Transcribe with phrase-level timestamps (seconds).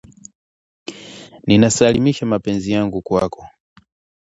[1.47, 3.47] "Ninasalimisha mapenzi yangu kwako